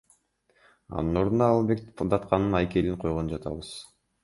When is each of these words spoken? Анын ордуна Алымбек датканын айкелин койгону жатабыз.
Анын 1.01 1.19
ордуна 1.21 1.51
Алымбек 1.51 1.85
датканын 2.15 2.59
айкелин 2.63 3.01
койгону 3.07 3.37
жатабыз. 3.39 3.73